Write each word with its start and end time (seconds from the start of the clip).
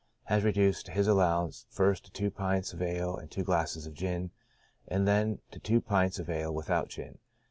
Has 0.23 0.43
reduced 0.43 0.87
his 0.87 1.07
allowance, 1.07 1.67
first 1.69 2.05
to 2.05 2.11
two 2.11 2.31
pints 2.31 2.73
of 2.73 2.81
ale 2.81 3.15
and 3.15 3.29
two 3.29 3.43
glasses 3.43 3.85
of 3.85 3.93
gin, 3.93 4.31
and 4.87 5.07
then 5.07 5.41
to 5.51 5.59
two 5.59 5.79
pints 5.79 6.17
of 6.17 6.27
ale 6.27 6.51
without 6.55 6.89
gin. 6.89 7.19